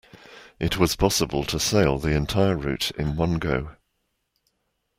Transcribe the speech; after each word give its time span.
It 0.59 0.79
was 0.79 0.95
possible 0.95 1.43
to 1.43 1.59
sail 1.59 1.99
the 1.99 2.15
entire 2.15 2.55
route 2.57 2.89
in 2.97 3.15
one 3.15 3.35
go. 3.35 3.75